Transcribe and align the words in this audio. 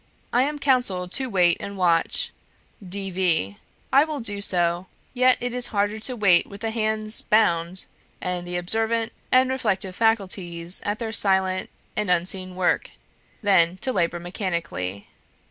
I 0.33 0.41
am 0.41 0.57
counselled 0.57 1.11
to 1.11 1.29
wait 1.29 1.57
and 1.59 1.77
watch 1.77 2.31
D. 2.83 3.11
V. 3.11 3.59
I 3.93 4.03
will 4.03 4.19
do 4.19 4.41
so; 4.41 4.87
yet 5.13 5.37
it 5.39 5.53
is 5.53 5.67
harder 5.67 5.99
to 5.99 6.15
wait 6.15 6.47
with 6.47 6.61
the 6.61 6.71
hands 6.71 7.21
bound, 7.21 7.85
and 8.19 8.47
the 8.47 8.57
observant 8.57 9.13
and 9.31 9.51
reflective 9.51 9.95
faculties 9.95 10.81
at 10.87 10.97
their 10.97 11.11
silent 11.11 11.69
and 11.95 12.09
unseen 12.09 12.55
work, 12.55 12.89
than 13.43 13.77
to 13.81 13.93
labour 13.93 14.19
mechanically. 14.19 15.05